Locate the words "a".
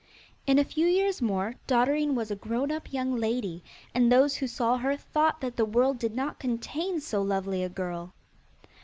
0.57-0.63, 2.31-2.35, 7.63-7.69